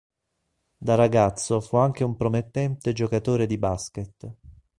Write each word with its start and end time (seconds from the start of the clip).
Da 0.79 0.95
ragazzo 0.95 1.61
fu 1.61 1.75
anche 1.77 2.03
un 2.03 2.15
promettente 2.15 2.91
giocatore 2.91 3.45
di 3.45 3.59
basket. 3.59 4.33